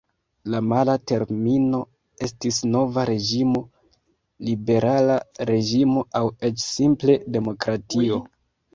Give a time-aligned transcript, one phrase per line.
[0.51, 1.81] La mala termino
[2.29, 3.63] estis Nova Reĝimo,
[4.49, 5.21] Liberala
[5.53, 8.25] Reĝimo aŭ eĉ simple Demokratio.